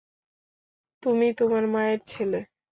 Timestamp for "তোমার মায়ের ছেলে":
1.39-2.39